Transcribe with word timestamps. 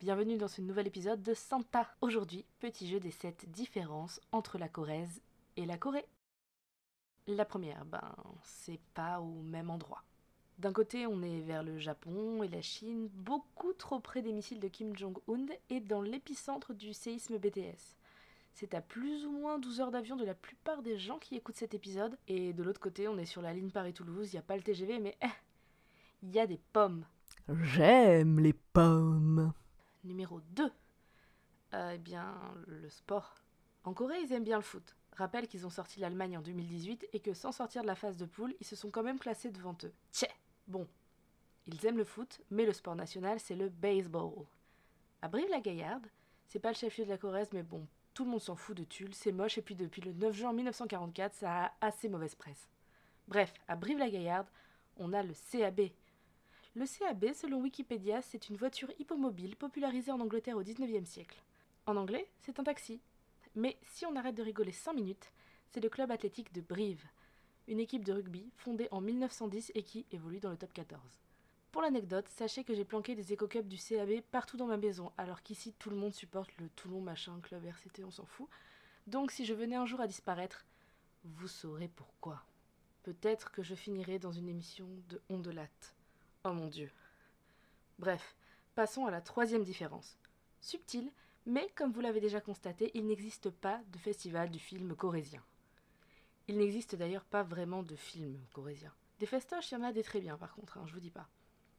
Bienvenue 0.00 0.36
dans 0.36 0.46
ce 0.46 0.60
nouvel 0.60 0.86
épisode 0.86 1.22
de 1.24 1.34
Santa. 1.34 1.88
Aujourd'hui, 2.00 2.44
petit 2.60 2.86
jeu 2.88 3.00
des 3.00 3.10
7 3.10 3.50
différences 3.50 4.20
entre 4.30 4.58
la 4.58 4.68
Corrèze 4.68 5.20
et 5.56 5.66
la 5.66 5.76
Corée. 5.76 6.06
La 7.26 7.44
première, 7.44 7.84
ben, 7.84 8.14
c'est 8.44 8.78
pas 8.94 9.18
au 9.18 9.42
même 9.42 9.70
endroit. 9.70 10.04
D'un 10.58 10.72
côté, 10.72 11.08
on 11.08 11.20
est 11.20 11.40
vers 11.40 11.64
le 11.64 11.78
Japon 11.78 12.44
et 12.44 12.48
la 12.48 12.62
Chine, 12.62 13.08
beaucoup 13.08 13.72
trop 13.72 13.98
près 13.98 14.22
des 14.22 14.32
missiles 14.32 14.60
de 14.60 14.68
Kim 14.68 14.96
Jong-un 14.96 15.46
et 15.68 15.80
dans 15.80 16.02
l'épicentre 16.02 16.72
du 16.72 16.92
séisme 16.92 17.38
BTS. 17.38 17.96
C'est 18.52 18.74
à 18.74 18.80
plus 18.80 19.26
ou 19.26 19.32
moins 19.32 19.58
12 19.58 19.80
heures 19.80 19.90
d'avion 19.90 20.14
de 20.14 20.24
la 20.24 20.34
plupart 20.34 20.82
des 20.82 20.96
gens 20.96 21.18
qui 21.18 21.34
écoutent 21.34 21.56
cet 21.56 21.74
épisode. 21.74 22.16
Et 22.28 22.52
de 22.52 22.62
l'autre 22.62 22.80
côté, 22.80 23.08
on 23.08 23.18
est 23.18 23.26
sur 23.26 23.42
la 23.42 23.52
ligne 23.52 23.70
Paris-Toulouse, 23.70 24.32
il 24.32 24.36
n'y 24.36 24.40
a 24.40 24.42
pas 24.42 24.56
le 24.56 24.62
TGV, 24.62 25.00
mais 25.00 25.16
eh, 25.22 25.26
il 26.22 26.30
y 26.30 26.38
a 26.38 26.46
des 26.46 26.60
pommes. 26.72 27.04
J'aime 27.48 28.40
les 28.40 28.52
pommes. 28.52 29.52
Numéro 30.04 30.40
2. 30.40 30.70
Euh, 31.74 31.92
eh 31.94 31.98
bien, 31.98 32.34
le 32.66 32.88
sport. 32.88 33.36
En 33.84 33.94
Corée, 33.94 34.20
ils 34.22 34.32
aiment 34.32 34.44
bien 34.44 34.56
le 34.56 34.62
foot. 34.62 34.96
Rappelle 35.12 35.48
qu'ils 35.48 35.66
ont 35.66 35.70
sorti 35.70 36.00
l'Allemagne 36.00 36.36
en 36.36 36.42
2018 36.42 37.08
et 37.12 37.20
que 37.20 37.34
sans 37.34 37.52
sortir 37.52 37.82
de 37.82 37.86
la 37.86 37.94
phase 37.94 38.16
de 38.16 38.26
poule, 38.26 38.54
ils 38.60 38.66
se 38.66 38.76
sont 38.76 38.90
quand 38.90 39.02
même 39.02 39.18
placés 39.18 39.50
devant 39.50 39.76
eux. 39.84 39.92
Tchè 40.12 40.28
Bon, 40.66 40.86
ils 41.66 41.86
aiment 41.86 41.96
le 41.96 42.04
foot, 42.04 42.40
mais 42.50 42.66
le 42.66 42.72
sport 42.72 42.96
national, 42.96 43.40
c'est 43.40 43.54
le 43.54 43.68
baseball. 43.68 44.44
À 45.22 45.28
Brive-la-Gaillarde, 45.28 46.06
c'est 46.46 46.58
pas 46.58 46.70
le 46.70 46.76
chef-lieu 46.76 47.04
de 47.04 47.10
la 47.10 47.18
Corrèze, 47.18 47.50
mais 47.52 47.62
bon, 47.62 47.86
tout 48.14 48.24
le 48.24 48.30
monde 48.30 48.40
s'en 48.40 48.56
fout 48.56 48.76
de 48.76 48.84
Tulle, 48.84 49.14
c'est 49.14 49.32
moche, 49.32 49.58
et 49.58 49.62
puis 49.62 49.74
depuis 49.74 50.02
le 50.02 50.12
9 50.12 50.34
juin 50.34 50.52
1944, 50.52 51.34
ça 51.34 51.64
a 51.64 51.72
assez 51.80 52.08
mauvaise 52.08 52.34
presse. 52.34 52.68
Bref, 53.26 53.52
à 53.68 53.76
Brive-la-Gaillarde, 53.76 54.48
on 54.96 55.12
a 55.12 55.22
le 55.22 55.34
CAB, 55.50 55.80
le 56.76 56.84
CAB, 56.84 57.32
selon 57.32 57.62
Wikipédia, 57.62 58.20
c'est 58.20 58.50
une 58.50 58.58
voiture 58.58 58.92
hippomobile 58.98 59.56
popularisée 59.56 60.12
en 60.12 60.20
Angleterre 60.20 60.58
au 60.58 60.62
XIXe 60.62 61.08
siècle. 61.08 61.42
En 61.86 61.96
anglais, 61.96 62.28
c'est 62.42 62.60
un 62.60 62.64
taxi. 62.64 63.00
Mais 63.54 63.78
si 63.82 64.04
on 64.04 64.14
arrête 64.14 64.34
de 64.34 64.42
rigoler 64.42 64.72
5 64.72 64.92
minutes, 64.92 65.32
c'est 65.70 65.80
le 65.80 65.88
club 65.88 66.10
athlétique 66.10 66.52
de 66.52 66.60
Brive, 66.60 67.02
une 67.66 67.80
équipe 67.80 68.04
de 68.04 68.12
rugby 68.12 68.50
fondée 68.58 68.88
en 68.90 69.00
1910 69.00 69.72
et 69.74 69.82
qui 69.82 70.04
évolue 70.12 70.38
dans 70.38 70.50
le 70.50 70.58
top 70.58 70.74
14. 70.74 71.00
Pour 71.72 71.80
l'anecdote, 71.80 72.28
sachez 72.28 72.62
que 72.62 72.74
j'ai 72.74 72.84
planqué 72.84 73.14
des 73.14 73.32
éco-cups 73.32 73.68
du 73.68 73.78
CAB 73.78 74.20
partout 74.30 74.58
dans 74.58 74.66
ma 74.66 74.76
maison, 74.76 75.10
alors 75.16 75.42
qu'ici 75.42 75.72
tout 75.78 75.88
le 75.88 75.96
monde 75.96 76.14
supporte 76.14 76.50
le 76.58 76.68
Toulon 76.68 77.00
machin, 77.00 77.40
club 77.42 77.64
RCT, 77.64 78.04
on 78.04 78.10
s'en 78.10 78.26
fout. 78.26 78.48
Donc 79.06 79.30
si 79.30 79.46
je 79.46 79.54
venais 79.54 79.76
un 79.76 79.86
jour 79.86 80.02
à 80.02 80.06
disparaître, 80.06 80.66
vous 81.24 81.48
saurez 81.48 81.88
pourquoi. 81.88 82.44
Peut-être 83.02 83.50
que 83.50 83.62
je 83.62 83.74
finirai 83.74 84.18
dans 84.18 84.32
une 84.32 84.50
émission 84.50 84.86
de 85.08 85.22
Ondelate. 85.30 85.95
Oh 86.48 86.52
mon 86.52 86.68
Dieu. 86.68 86.92
Bref, 87.98 88.36
passons 88.76 89.04
à 89.04 89.10
la 89.10 89.20
troisième 89.20 89.64
différence. 89.64 90.16
Subtile, 90.60 91.10
mais 91.44 91.68
comme 91.74 91.90
vous 91.90 92.00
l'avez 92.00 92.20
déjà 92.20 92.40
constaté, 92.40 92.92
il 92.94 93.08
n'existe 93.08 93.50
pas 93.50 93.80
de 93.88 93.98
festival 93.98 94.48
du 94.48 94.60
film 94.60 94.94
corésien. 94.94 95.42
Il 96.46 96.58
n'existe 96.58 96.94
d'ailleurs 96.94 97.24
pas 97.24 97.42
vraiment 97.42 97.82
de 97.82 97.96
film 97.96 98.38
corésien. 98.52 98.92
Des 99.18 99.26
festoches, 99.26 99.72
il 99.72 99.74
y 99.74 99.78
en 99.78 99.82
a 99.82 99.92
des 99.92 100.04
très 100.04 100.20
bien 100.20 100.38
par 100.38 100.54
contre, 100.54 100.78
hein, 100.78 100.84
je 100.86 100.94
vous 100.94 101.00
dis 101.00 101.10
pas. 101.10 101.28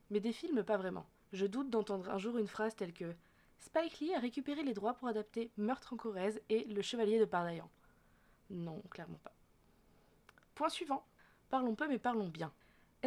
Mais 0.10 0.20
des 0.20 0.34
films, 0.34 0.66
pas 0.66 0.76
vraiment. 0.76 1.08
Je 1.32 1.46
doute 1.46 1.70
d'entendre 1.70 2.10
un 2.10 2.18
jour 2.18 2.38
une 2.38 2.50
phrase 2.50 2.76
telle 2.76 2.94
que 2.94 3.16
Spike 3.60 4.02
Lee 4.02 4.16
a 4.16 4.20
récupéré 4.20 4.64
les 4.64 4.74
droits 4.74 4.96
pour 4.96 5.08
adapter 5.08 5.50
Meurtre 5.56 5.94
en 5.94 5.98
Corrèze 5.98 6.42
et 6.50 6.66
Le 6.66 6.82
Chevalier 6.82 7.20
de 7.20 7.26
Pardaillan. 7.26 7.70
Non, 8.50 8.82
clairement 8.90 9.22
pas. 9.24 9.34
Point 10.56 10.68
suivant. 10.68 11.06
Parlons 11.50 11.76
peu 11.76 11.88
mais 11.88 12.00
parlons 12.00 12.28
bien. 12.28 12.52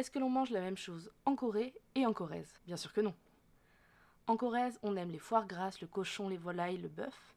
Est-ce 0.01 0.09
que 0.09 0.17
l'on 0.17 0.31
mange 0.31 0.49
la 0.49 0.61
même 0.61 0.77
chose 0.77 1.11
en 1.25 1.35
Corée 1.35 1.75
et 1.93 2.07
en 2.07 2.11
Corrèze? 2.11 2.55
Bien 2.65 2.75
sûr 2.75 2.91
que 2.91 3.01
non. 3.01 3.13
En 4.25 4.35
Corrèze, 4.35 4.79
on 4.81 4.95
aime 4.95 5.11
les 5.11 5.19
foires 5.19 5.45
grasses, 5.45 5.79
le 5.79 5.85
cochon, 5.85 6.27
les 6.27 6.39
volailles, 6.39 6.79
le 6.79 6.87
bœuf. 6.87 7.35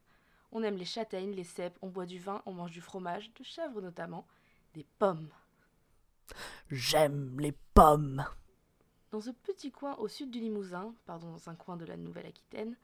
On 0.51 0.63
aime 0.63 0.75
les 0.75 0.83
châtaignes, 0.83 1.35
les 1.35 1.43
cèpes, 1.43 1.77
on 1.83 1.89
boit 1.89 2.07
du 2.07 2.17
vin, 2.17 2.41
on 2.47 2.53
mange 2.53 2.71
du 2.71 2.81
fromage, 2.81 3.31
de 3.35 3.43
chèvre 3.43 3.81
notamment, 3.81 4.25
des 4.73 4.83
pommes. 4.97 5.29
J'aime 6.71 7.39
les 7.39 7.53
pommes. 7.75 8.25
Dans 9.11 9.21
ce 9.21 9.29
petit 9.29 9.71
coin 9.71 9.95
au 9.97 10.07
sud 10.07 10.31
du 10.31 10.39
Limousin, 10.39 10.95
pardon, 11.05 11.33
dans 11.33 11.49
un 11.51 11.55
coin 11.55 11.77
de 11.77 11.85
la 11.85 11.97
Nouvelle-Aquitaine, 11.97 12.75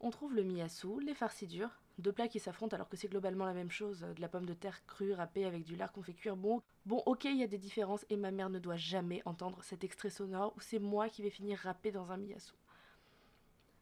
on 0.00 0.08
trouve 0.08 0.34
le 0.34 0.44
miassou, 0.44 0.98
les 0.98 1.14
farcis 1.14 1.46
deux 1.98 2.12
plats 2.12 2.28
qui 2.28 2.40
s'affrontent 2.40 2.74
alors 2.74 2.88
que 2.88 2.96
c'est 2.96 3.08
globalement 3.08 3.46
la 3.46 3.54
même 3.54 3.70
chose, 3.70 4.00
de 4.00 4.20
la 4.20 4.28
pomme 4.28 4.46
de 4.46 4.54
terre 4.54 4.84
crue 4.86 5.12
râpée 5.12 5.46
avec 5.46 5.64
du 5.64 5.76
lard 5.76 5.92
qu'on 5.92 6.02
fait 6.02 6.12
cuire. 6.12 6.36
Bon, 6.36 6.62
bon, 6.84 7.02
ok, 7.06 7.24
il 7.24 7.38
y 7.38 7.42
a 7.42 7.46
des 7.46 7.58
différences 7.58 8.04
et 8.10 8.16
ma 8.16 8.30
mère 8.30 8.50
ne 8.50 8.58
doit 8.58 8.76
jamais 8.76 9.22
entendre 9.24 9.62
cet 9.62 9.82
extrait 9.82 10.10
sonore 10.10 10.52
où 10.56 10.60
c'est 10.60 10.78
moi 10.78 11.08
qui 11.08 11.22
vais 11.22 11.30
finir 11.30 11.58
râpé 11.58 11.90
dans 11.90 12.10
un 12.10 12.18
miassou. 12.18 12.56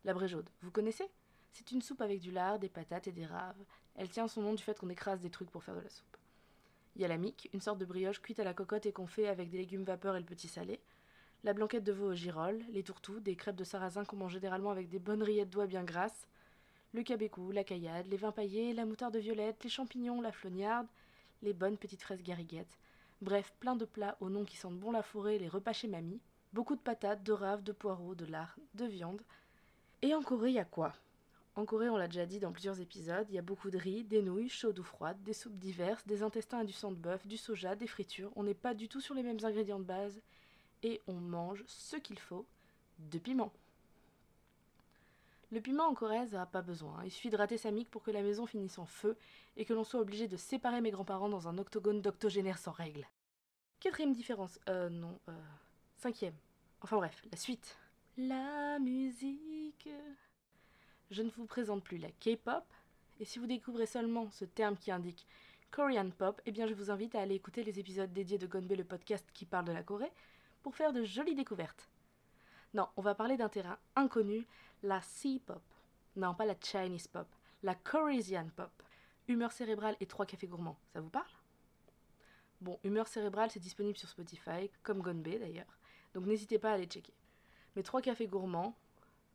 La 0.04 0.14
bréjaude, 0.14 0.48
vous 0.62 0.70
connaissez? 0.70 1.10
C'est 1.52 1.70
une 1.70 1.82
soupe 1.82 2.00
avec 2.00 2.20
du 2.20 2.30
lard, 2.30 2.58
des 2.58 2.68
patates 2.68 3.06
et 3.06 3.12
des 3.12 3.26
raves. 3.26 3.64
Elle 3.96 4.08
tient 4.08 4.28
son 4.28 4.42
nom 4.42 4.54
du 4.54 4.62
fait 4.62 4.78
qu'on 4.78 4.90
écrase 4.90 5.20
des 5.20 5.30
trucs 5.30 5.50
pour 5.50 5.64
faire 5.64 5.76
de 5.76 5.80
la 5.80 5.90
soupe. 5.90 6.16
Il 6.96 7.02
y 7.02 7.04
a 7.04 7.08
la 7.08 7.16
mique, 7.16 7.48
une 7.52 7.60
sorte 7.60 7.78
de 7.78 7.84
brioche 7.84 8.20
cuite 8.20 8.38
à 8.38 8.44
la 8.44 8.54
cocotte 8.54 8.86
et 8.86 8.92
qu'on 8.92 9.06
fait 9.06 9.28
avec 9.28 9.50
des 9.50 9.58
légumes 9.58 9.84
vapeur 9.84 10.14
et 10.14 10.20
le 10.20 10.24
petit 10.24 10.48
salé. 10.48 10.80
La 11.42 11.52
blanquette 11.52 11.84
de 11.84 11.92
veau 11.92 12.12
au 12.12 12.14
girolles, 12.14 12.62
les 12.70 12.82
tourtous, 12.82 13.20
des 13.20 13.36
crêpes 13.36 13.56
de 13.56 13.64
sarrasin 13.64 14.04
qu'on 14.04 14.16
mange 14.16 14.32
généralement 14.32 14.70
avec 14.70 14.88
des 14.88 14.98
bonnes 14.98 15.22
rillettes 15.22 15.50
d'oie 15.50 15.66
bien 15.66 15.84
grasses, 15.84 16.26
le 16.94 17.02
cabécou, 17.02 17.50
la 17.50 17.64
caillade, 17.64 18.06
les 18.06 18.16
vins 18.16 18.30
paillés, 18.30 18.72
la 18.72 18.86
moutarde 18.86 19.16
violette, 19.16 19.64
les 19.64 19.70
champignons, 19.70 20.20
la 20.20 20.30
flognarde, 20.30 20.86
les 21.42 21.52
bonnes 21.52 21.76
petites 21.76 22.02
fraises 22.02 22.22
gariguettes. 22.22 22.78
Bref, 23.20 23.52
plein 23.58 23.74
de 23.74 23.84
plats 23.84 24.16
au 24.20 24.30
nom 24.30 24.44
qui 24.44 24.56
sentent 24.56 24.78
bon 24.78 24.92
la 24.92 25.02
forêt, 25.02 25.38
les 25.38 25.48
repas 25.48 25.72
chez 25.72 25.88
mamie. 25.88 26.20
Beaucoup 26.52 26.76
de 26.76 26.80
patates, 26.80 27.24
de 27.24 27.32
raves, 27.32 27.64
de 27.64 27.72
poireaux, 27.72 28.14
de 28.14 28.24
lard, 28.26 28.56
de 28.74 28.84
viande. 28.84 29.22
Et 30.02 30.14
en 30.14 30.22
Corée, 30.22 30.50
il 30.50 30.54
y 30.54 30.60
a 30.60 30.64
quoi? 30.64 30.92
En 31.56 31.64
Corée, 31.64 31.88
on 31.88 31.96
l'a 31.96 32.06
déjà 32.06 32.26
dit 32.26 32.38
dans 32.38 32.52
plusieurs 32.52 32.80
épisodes, 32.80 33.26
il 33.28 33.34
y 33.34 33.38
a 33.38 33.42
beaucoup 33.42 33.70
de 33.70 33.78
riz, 33.78 34.04
des 34.04 34.22
nouilles, 34.22 34.48
chaudes 34.48 34.78
ou 34.78 34.84
froides, 34.84 35.20
des 35.24 35.32
soupes 35.32 35.58
diverses, 35.58 36.06
des 36.06 36.22
intestins 36.22 36.60
et 36.60 36.64
du 36.64 36.72
sang 36.72 36.92
de 36.92 36.96
bœuf, 36.96 37.26
du 37.26 37.36
soja, 37.36 37.74
des 37.74 37.88
fritures. 37.88 38.30
On 38.36 38.44
n'est 38.44 38.54
pas 38.54 38.74
du 38.74 38.88
tout 38.88 39.00
sur 39.00 39.16
les 39.16 39.24
mêmes 39.24 39.42
ingrédients 39.42 39.80
de 39.80 39.84
base. 39.84 40.20
Et 40.84 41.00
on 41.08 41.14
mange 41.14 41.64
ce 41.66 41.96
qu'il 41.96 42.20
faut 42.20 42.46
de 43.00 43.18
piment. 43.18 43.52
Le 45.54 45.60
piment 45.60 45.86
en 45.86 45.94
Corrèze 45.94 46.32
n'a 46.32 46.46
pas 46.46 46.62
besoin. 46.62 47.04
Il 47.04 47.12
suffit 47.12 47.30
de 47.30 47.36
rater 47.36 47.58
sa 47.58 47.70
mique 47.70 47.88
pour 47.88 48.02
que 48.02 48.10
la 48.10 48.22
maison 48.22 48.44
finisse 48.44 48.76
en 48.76 48.86
feu 48.86 49.16
et 49.56 49.64
que 49.64 49.72
l'on 49.72 49.84
soit 49.84 50.00
obligé 50.00 50.26
de 50.26 50.36
séparer 50.36 50.80
mes 50.80 50.90
grands-parents 50.90 51.28
dans 51.28 51.46
un 51.46 51.58
octogone 51.58 52.02
d'octogénaire 52.02 52.58
sans 52.58 52.72
règles. 52.72 53.06
Quatrième 53.78 54.12
différence. 54.12 54.58
Euh, 54.68 54.88
non. 54.88 55.16
Euh, 55.28 55.32
cinquième. 55.96 56.34
Enfin 56.80 56.96
bref, 56.96 57.22
la 57.30 57.36
suite. 57.36 57.78
La 58.16 58.80
musique. 58.80 59.88
Je 61.12 61.22
ne 61.22 61.30
vous 61.30 61.46
présente 61.46 61.84
plus 61.84 61.98
la 61.98 62.10
K-pop. 62.10 62.64
Et 63.20 63.24
si 63.24 63.38
vous 63.38 63.46
découvrez 63.46 63.86
seulement 63.86 64.32
ce 64.32 64.44
terme 64.44 64.76
qui 64.76 64.90
indique 64.90 65.24
Korean 65.70 66.10
pop, 66.10 66.40
eh 66.46 66.50
bien 66.50 66.66
je 66.66 66.74
vous 66.74 66.90
invite 66.90 67.14
à 67.14 67.20
aller 67.20 67.36
écouter 67.36 67.62
les 67.62 67.78
épisodes 67.78 68.12
dédiés 68.12 68.38
de 68.38 68.48
Gonbe, 68.48 68.72
le 68.72 68.82
podcast 68.82 69.24
qui 69.32 69.46
parle 69.46 69.66
de 69.66 69.72
la 69.72 69.84
Corée, 69.84 70.10
pour 70.64 70.74
faire 70.74 70.92
de 70.92 71.04
jolies 71.04 71.36
découvertes. 71.36 71.88
Non, 72.74 72.88
on 72.96 73.02
va 73.02 73.14
parler 73.14 73.36
d'un 73.36 73.48
terrain 73.48 73.78
inconnu, 73.94 74.46
la 74.82 75.00
C-pop. 75.00 75.62
Non, 76.16 76.34
pas 76.34 76.44
la 76.44 76.56
Chinese 76.60 77.06
pop, 77.06 77.28
la 77.62 77.74
Corisian 77.74 78.48
pop. 78.54 78.70
Humeur 79.28 79.52
cérébrale 79.52 79.96
et 80.00 80.06
trois 80.06 80.26
cafés 80.26 80.48
gourmands, 80.48 80.78
ça 80.92 81.00
vous 81.00 81.08
parle? 81.08 81.30
Bon, 82.60 82.78
Humeur 82.84 83.08
cérébrale, 83.08 83.50
c'est 83.50 83.60
disponible 83.60 83.96
sur 83.96 84.08
Spotify, 84.08 84.70
comme 84.82 85.02
Gonbe 85.02 85.22
d'ailleurs, 85.22 85.78
donc 86.12 86.26
n'hésitez 86.26 86.58
pas 86.58 86.70
à 86.70 86.74
aller 86.74 86.86
checker. 86.86 87.14
Mais 87.76 87.82
trois 87.82 88.02
cafés 88.02 88.26
gourmands, 88.26 88.76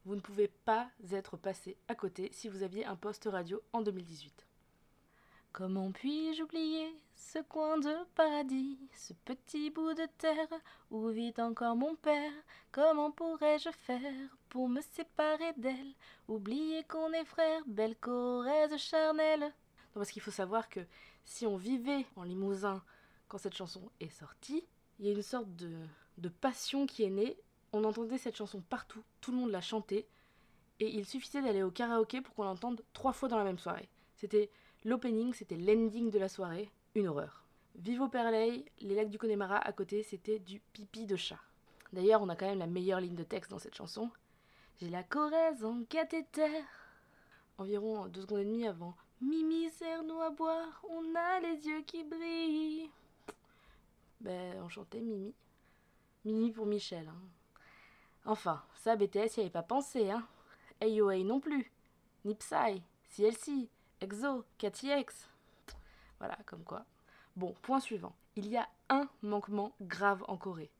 vous 0.05 0.15
ne 0.15 0.21
pouvez 0.21 0.47
pas 0.47 0.89
être 1.11 1.37
passé 1.37 1.77
à 1.87 1.95
côté 1.95 2.29
si 2.31 2.49
vous 2.49 2.63
aviez 2.63 2.85
un 2.85 2.95
poste 2.95 3.27
radio 3.31 3.61
en 3.73 3.81
2018. 3.81 4.48
Comment 5.51 5.91
puis-je 5.91 6.43
oublier 6.43 6.95
ce 7.15 7.39
coin 7.39 7.77
de 7.79 7.93
paradis, 8.15 8.77
ce 8.93 9.13
petit 9.25 9.69
bout 9.69 9.93
de 9.93 10.07
terre 10.17 10.47
où 10.91 11.07
vit 11.09 11.33
encore 11.37 11.75
mon 11.75 11.95
père? 11.95 12.31
Comment 12.71 13.11
pourrais-je 13.11 13.69
faire 13.71 14.29
pour 14.47 14.69
me 14.69 14.81
séparer 14.81 15.53
d'elle? 15.57 15.93
Oublier 16.27 16.83
qu'on 16.83 17.11
est 17.13 17.25
frères, 17.25 17.63
belle 17.67 17.95
Corrèze 17.97 18.77
charnelle 18.77 19.53
parce 19.93 20.11
qu'il 20.11 20.21
faut 20.21 20.31
savoir 20.31 20.69
que 20.69 20.79
si 21.25 21.45
on 21.45 21.57
vivait 21.57 22.05
en 22.15 22.23
Limousin 22.23 22.81
quand 23.27 23.37
cette 23.37 23.55
chanson 23.55 23.91
est 23.99 24.09
sortie, 24.09 24.65
il 24.97 25.05
y 25.05 25.09
a 25.09 25.13
une 25.13 25.21
sorte 25.21 25.53
de, 25.55 25.71
de 26.17 26.29
passion 26.29 26.85
qui 26.85 27.03
est 27.03 27.09
née. 27.09 27.37
On 27.73 27.83
entendait 27.83 28.17
cette 28.17 28.37
chanson 28.37 28.61
partout, 28.61 29.03
tout 29.21 29.31
le 29.31 29.37
monde 29.37 29.51
la 29.51 29.61
chantait, 29.61 30.07
et 30.79 30.89
il 30.89 31.05
suffisait 31.05 31.41
d'aller 31.41 31.61
au 31.61 31.69
karaoké 31.69 32.21
pour 32.21 32.33
qu'on 32.33 32.45
l'entende 32.45 32.81
trois 32.93 33.13
fois 33.13 33.29
dans 33.29 33.37
la 33.37 33.43
même 33.43 33.59
soirée. 33.59 33.89
C'était 34.15 34.49
L'opening, 34.85 35.33
c'était 35.33 35.57
l'ending 35.57 36.09
de 36.09 36.19
la 36.19 36.29
soirée, 36.29 36.71
une 36.95 37.07
horreur. 37.07 37.45
Vivo 37.75 38.07
Perley, 38.07 38.65
les 38.79 38.95
lacs 38.95 39.09
du 39.09 39.17
Connemara 39.17 39.57
à 39.57 39.71
côté, 39.73 40.03
c'était 40.03 40.39
du 40.39 40.59
pipi 40.73 41.05
de 41.05 41.15
chat. 41.15 41.39
D'ailleurs, 41.91 42.21
on 42.21 42.29
a 42.29 42.35
quand 42.35 42.47
même 42.47 42.59
la 42.59 42.67
meilleure 42.67 42.99
ligne 43.01 43.15
de 43.15 43.23
texte 43.23 43.51
dans 43.51 43.59
cette 43.59 43.75
chanson. 43.75 44.09
J'ai 44.79 44.89
la 44.89 45.03
Corrèze 45.03 45.65
en 45.65 45.83
cathéter. 45.83 46.63
Environ 47.57 48.07
deux 48.07 48.21
secondes 48.21 48.39
et 48.39 48.45
demie 48.45 48.67
avant. 48.67 48.95
Mimi, 49.21 49.69
serre-nous 49.71 50.21
à 50.21 50.29
boire, 50.29 50.81
on 50.89 51.13
a 51.15 51.39
les 51.41 51.67
yeux 51.67 51.81
qui 51.81 52.05
brillent. 52.05 52.89
Ben, 54.21 54.61
enchanté, 54.61 55.01
Mimi. 55.01 55.33
Mimi 56.23 56.51
pour 56.51 56.65
Michel. 56.65 57.07
Hein. 57.07 57.21
Enfin, 58.25 58.63
ça, 58.75 58.95
BTS, 58.95 59.37
y 59.37 59.39
avait 59.41 59.49
pas 59.49 59.63
pensé, 59.63 60.09
hein. 60.09 60.25
AOA 60.81 61.23
non 61.23 61.41
plus, 61.41 61.73
ni 62.23 62.35
Psy, 62.35 62.81
CLC, 63.09 63.69
EXO, 64.01 64.43
KTX. 64.57 65.27
Voilà, 66.19 66.37
comme 66.45 66.63
quoi. 66.63 66.85
Bon, 67.35 67.55
point 67.61 67.79
suivant. 67.79 68.15
Il 68.35 68.47
y 68.47 68.57
a 68.57 68.67
un 68.89 69.07
manquement 69.21 69.73
grave 69.81 70.23
en 70.27 70.37
Corée. 70.37 70.71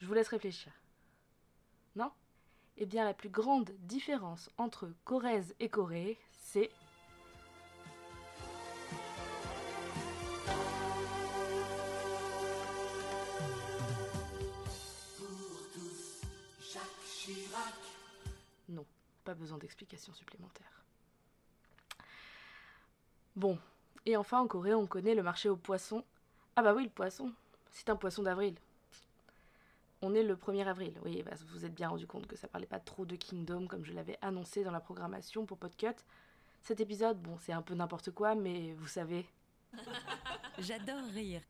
Je 0.00 0.06
vous 0.06 0.14
laisse 0.14 0.28
réfléchir. 0.28 0.72
Non? 1.96 2.10
Eh 2.76 2.86
bien, 2.86 3.04
la 3.04 3.14
plus 3.14 3.28
grande 3.28 3.70
différence 3.80 4.50
entre 4.58 4.90
Corrèze 5.04 5.54
et 5.60 5.68
Corée, 5.68 6.18
c'est 6.32 6.70
Non, 18.68 18.84
pas 19.24 19.34
besoin 19.34 19.58
d'explications 19.58 20.12
supplémentaires. 20.12 20.81
Bon, 23.36 23.58
et 24.04 24.16
enfin 24.16 24.40
en 24.40 24.46
Corée, 24.46 24.74
on 24.74 24.86
connaît 24.86 25.14
le 25.14 25.22
marché 25.22 25.48
aux 25.48 25.56
poissons. 25.56 26.04
Ah 26.56 26.62
bah 26.62 26.74
oui, 26.74 26.84
le 26.84 26.90
poisson, 26.90 27.32
c'est 27.70 27.88
un 27.88 27.96
poisson 27.96 28.22
d'avril. 28.22 28.54
On 30.02 30.14
est 30.14 30.22
le 30.22 30.34
1er 30.34 30.66
avril, 30.66 30.94
oui, 31.04 31.22
bah, 31.22 31.30
vous 31.38 31.58
vous 31.58 31.64
êtes 31.64 31.74
bien 31.74 31.88
rendu 31.88 32.06
compte 32.06 32.26
que 32.26 32.36
ça 32.36 32.48
parlait 32.48 32.66
pas 32.66 32.80
trop 32.80 33.06
de 33.06 33.14
Kingdom 33.14 33.68
comme 33.68 33.84
je 33.84 33.92
l'avais 33.92 34.18
annoncé 34.20 34.64
dans 34.64 34.72
la 34.72 34.80
programmation 34.80 35.46
pour 35.46 35.58
Podcut. 35.58 35.94
Cet 36.62 36.80
épisode, 36.80 37.20
bon, 37.22 37.38
c'est 37.40 37.52
un 37.52 37.62
peu 37.62 37.74
n'importe 37.74 38.10
quoi, 38.10 38.34
mais 38.34 38.72
vous 38.74 38.88
savez. 38.88 39.26
J'adore 40.58 41.04
rire. 41.14 41.42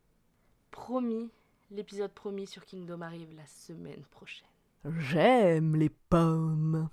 Promis, 0.71 1.31
l'épisode 1.71 2.13
promis 2.13 2.47
sur 2.47 2.65
Kingdom 2.65 3.01
arrive 3.01 3.35
la 3.35 3.47
semaine 3.47 4.05
prochaine. 4.11 4.47
J'aime 4.85 5.77
les 5.77 5.91
pommes. 5.91 6.89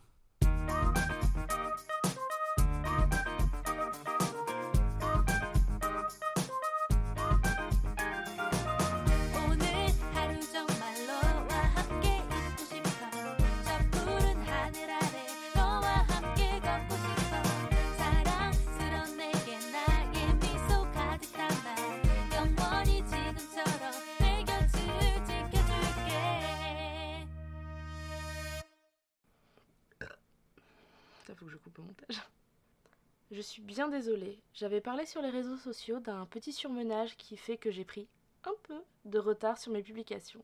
Faut 31.35 31.45
que 31.45 31.51
je 31.51 31.57
coupe 31.57 31.79
au 31.79 31.83
montage. 31.83 32.21
Je 33.31 33.41
suis 33.41 33.61
bien 33.61 33.89
désolée. 33.89 34.39
J'avais 34.55 34.81
parlé 34.81 35.05
sur 35.05 35.21
les 35.21 35.29
réseaux 35.29 35.57
sociaux 35.57 35.99
d'un 35.99 36.25
petit 36.25 36.51
surmenage 36.51 37.15
qui 37.15 37.37
fait 37.37 37.57
que 37.57 37.69
j'ai 37.69 37.85
pris 37.85 38.07
un 38.43 38.55
peu 38.63 38.81
de 39.05 39.19
retard 39.19 39.59
sur 39.59 39.71
mes 39.71 39.83
publications. 39.83 40.43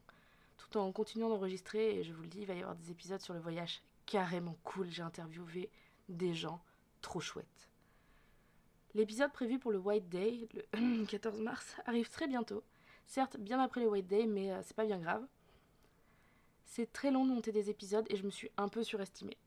Tout 0.58 0.78
en 0.78 0.92
continuant 0.92 1.30
d'enregistrer, 1.30 1.98
et 1.98 2.04
je 2.04 2.14
vous 2.14 2.22
le 2.22 2.28
dis, 2.28 2.42
il 2.42 2.46
va 2.46 2.54
y 2.54 2.60
avoir 2.60 2.76
des 2.76 2.92
épisodes 2.92 3.22
sur 3.22 3.34
le 3.34 3.40
voyage 3.40 3.82
carrément 4.06 4.56
cool. 4.64 4.92
J'ai 4.92 5.02
interviewé 5.02 5.72
des 6.10 6.36
gens 6.36 6.62
trop 7.02 7.20
chouettes. 7.20 7.70
L'épisode 8.94 9.32
prévu 9.32 9.58
pour 9.58 9.72
le 9.72 9.80
White 9.80 10.08
Day, 10.08 10.48
le 10.54 11.06
14 11.08 11.42
mars, 11.42 11.76
arrive 11.86 12.10
très 12.10 12.28
bientôt. 12.28 12.64
Certes, 13.08 13.38
bien 13.38 13.60
après 13.60 13.82
le 13.82 13.88
White 13.88 14.08
Day, 14.08 14.28
mais 14.28 14.52
euh, 14.52 14.62
c'est 14.64 14.76
pas 14.76 14.86
bien 14.86 15.00
grave. 15.00 15.26
C'est 16.66 16.92
très 16.94 17.12
long 17.12 17.26
de 17.26 17.32
monter 17.32 17.52
des 17.52 17.70
épisodes 17.70 18.06
et 18.10 18.16
je 18.16 18.24
me 18.24 18.30
suis 18.30 18.52
un 18.58 18.68
peu 18.68 18.84
surestimée. 18.84 19.38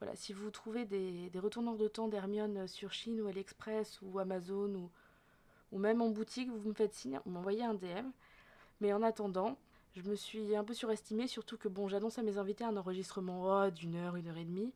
Voilà, 0.00 0.14
si 0.14 0.32
vous 0.32 0.50
trouvez 0.50 0.84
des, 0.84 1.30
retourneurs 1.38 1.76
de 1.76 1.88
temps 1.88 2.08
d'Hermione 2.08 2.68
sur 2.68 2.92
Chine 2.92 3.20
ou 3.20 3.26
AliExpress 3.26 4.00
ou 4.02 4.18
Amazon 4.18 4.74
ou, 4.74 4.90
ou 5.72 5.78
même 5.78 6.00
en 6.00 6.08
boutique, 6.08 6.50
vous 6.50 6.68
me 6.68 6.74
faites 6.74 6.94
signe, 6.94 7.20
vous 7.24 7.32
m'envoyez 7.32 7.64
un 7.64 7.74
DM. 7.74 8.10
Mais 8.80 8.92
en 8.92 9.02
attendant, 9.02 9.58
je 9.94 10.02
me 10.02 10.14
suis 10.14 10.54
un 10.54 10.62
peu 10.62 10.74
surestimée, 10.74 11.26
surtout 11.26 11.56
que 11.56 11.68
bon, 11.68 11.88
j'annonce 11.88 12.18
à 12.18 12.22
mes 12.22 12.38
invités 12.38 12.64
un 12.64 12.76
enregistrement 12.76 13.64
oh, 13.64 13.70
d'une 13.70 13.96
heure, 13.96 14.14
une 14.14 14.28
heure 14.28 14.36
et 14.36 14.44
demie. 14.44 14.72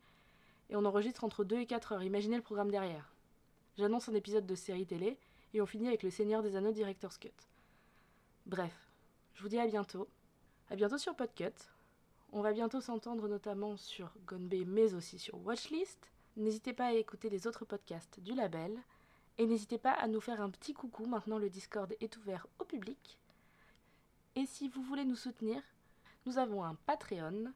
Et 0.71 0.77
on 0.77 0.85
enregistre 0.85 1.23
entre 1.23 1.45
2 1.45 1.61
et 1.61 1.67
4 1.67 1.93
heures. 1.93 2.03
Imaginez 2.03 2.37
le 2.37 2.43
programme 2.43 2.71
derrière. 2.71 3.15
J'annonce 3.77 4.09
un 4.09 4.15
épisode 4.15 4.47
de 4.47 4.55
série 4.55 4.87
télé 4.87 5.19
et 5.55 5.61
on 5.61 5.67
finit 5.67 5.89
avec 5.89 6.03
le 6.03 6.11
Seigneur 6.11 6.43
des 6.43 6.57
Anneaux 6.57 6.73
Director's 6.73 7.19
Cut. 7.19 7.31
Bref, 8.47 8.91
je 9.35 9.43
vous 9.43 9.49
dis 9.49 9.59
à 9.59 9.67
bientôt. 9.67 10.09
À 10.71 10.77
bientôt 10.77 10.99
sur 10.99 11.15
Podcut. 11.15 11.72
On 12.34 12.40
va 12.40 12.52
bientôt 12.55 12.81
s'entendre 12.81 13.29
notamment 13.29 13.76
sur 13.76 14.11
Gonbe 14.26 14.55
mais 14.67 14.94
aussi 14.94 15.19
sur 15.19 15.38
Watchlist. 15.44 16.11
N'hésitez 16.37 16.73
pas 16.73 16.87
à 16.87 16.93
écouter 16.94 17.29
les 17.29 17.46
autres 17.46 17.67
podcasts 17.67 18.20
du 18.20 18.32
label. 18.32 18.75
Et 19.37 19.46
n'hésitez 19.46 19.76
pas 19.76 19.93
à 19.93 20.08
nous 20.08 20.20
faire 20.20 20.40
un 20.40 20.49
petit 20.49 20.73
coucou, 20.73 21.05
maintenant 21.05 21.38
le 21.38 21.50
Discord 21.50 21.94
est 22.00 22.17
ouvert 22.17 22.46
au 22.58 22.64
public. 22.64 23.19
Et 24.34 24.46
si 24.46 24.69
vous 24.69 24.82
voulez 24.82 25.05
nous 25.05 25.17
soutenir, 25.17 25.62
nous 26.25 26.38
avons 26.38 26.64
un 26.64 26.75
Patreon 26.87 27.52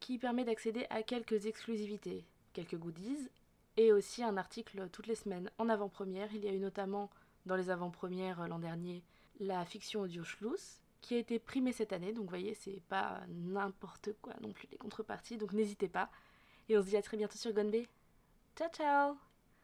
qui 0.00 0.18
permet 0.18 0.44
d'accéder 0.44 0.86
à 0.88 1.02
quelques 1.02 1.46
exclusivités, 1.46 2.24
quelques 2.54 2.76
goodies, 2.76 3.28
et 3.76 3.92
aussi 3.92 4.22
un 4.22 4.36
article 4.36 4.88
toutes 4.90 5.06
les 5.06 5.14
semaines 5.14 5.50
en 5.58 5.68
avant-première. 5.68 6.34
Il 6.34 6.44
y 6.44 6.48
a 6.48 6.52
eu 6.52 6.60
notamment 6.60 7.10
dans 7.44 7.56
les 7.56 7.70
avant-premières 7.70 8.48
l'an 8.48 8.58
dernier 8.58 9.02
la 9.40 9.64
fiction 9.64 10.00
audio 10.02 10.24
Schluss, 10.24 10.81
qui 11.02 11.16
a 11.16 11.18
été 11.18 11.38
primée 11.38 11.72
cette 11.72 11.92
année, 11.92 12.12
donc 12.12 12.24
vous 12.24 12.30
voyez, 12.30 12.54
c'est 12.54 12.80
pas 12.88 13.20
n'importe 13.28 14.10
quoi 14.22 14.32
non 14.40 14.52
plus 14.52 14.68
les 14.70 14.78
contreparties, 14.78 15.36
donc 15.36 15.52
n'hésitez 15.52 15.88
pas. 15.88 16.10
Et 16.68 16.78
on 16.78 16.82
se 16.82 16.88
dit 16.88 16.96
à 16.96 17.02
très 17.02 17.16
bientôt 17.18 17.36
sur 17.36 17.52
Gonbe. 17.52 17.84
Ciao 18.56 18.68
ciao 18.70 19.31